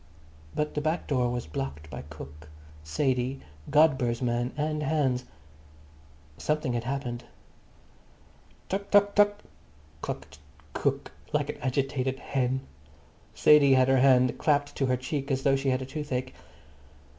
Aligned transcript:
But 0.55 0.73
the 0.73 0.81
back 0.81 1.05
door 1.05 1.29
was 1.29 1.45
blocked 1.45 1.87
by 1.91 2.01
cook, 2.09 2.49
Sadie, 2.83 3.39
Godber's 3.69 4.19
man 4.19 4.51
and 4.57 4.81
Hans. 4.81 5.25
Something 6.39 6.73
had 6.73 6.85
happened. 6.85 7.25
"Tuk 8.67 8.89
tuk 8.89 9.13
tuk," 9.13 9.43
clucked 10.01 10.39
cook 10.73 11.11
like 11.33 11.49
an 11.51 11.57
agitated 11.61 12.17
hen. 12.17 12.61
Sadie 13.35 13.75
had 13.75 13.89
her 13.89 13.99
hand 13.99 14.39
clapped 14.39 14.75
to 14.77 14.87
her 14.87 14.97
cheek 14.97 15.29
as 15.29 15.43
though 15.43 15.55
she 15.55 15.69
had 15.69 15.87
toothache. 15.87 16.33